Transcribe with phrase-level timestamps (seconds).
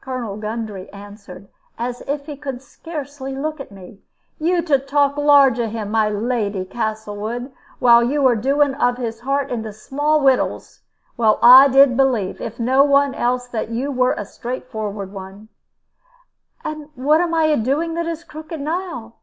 [0.00, 4.00] Colonel Gundry answered, as if he could scarcely look at me.
[4.38, 9.20] "You to talk large of him, my Lady Castlewood, while you are doing of his
[9.20, 10.80] heart into small wittles!
[11.18, 15.48] Well, I did believe, if no one else, that you were a straightforward one."
[16.64, 19.16] "And what am I doing that is crooked now?"